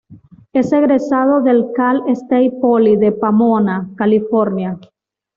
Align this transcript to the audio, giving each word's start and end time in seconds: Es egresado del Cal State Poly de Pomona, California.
Es 0.51 0.71
egresado 0.73 1.43
del 1.43 1.63
Cal 1.75 2.01
State 2.07 2.53
Poly 2.59 2.95
de 2.97 3.11
Pomona, 3.11 3.87
California. 3.95 4.79